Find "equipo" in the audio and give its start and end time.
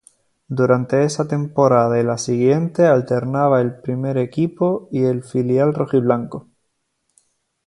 4.17-4.89